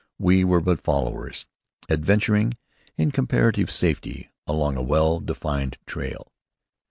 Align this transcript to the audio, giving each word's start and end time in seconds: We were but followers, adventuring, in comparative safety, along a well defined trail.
We 0.17 0.43
were 0.43 0.61
but 0.61 0.81
followers, 0.81 1.45
adventuring, 1.87 2.57
in 2.97 3.11
comparative 3.11 3.69
safety, 3.69 4.31
along 4.47 4.75
a 4.75 4.81
well 4.81 5.19
defined 5.19 5.77
trail. 5.85 6.31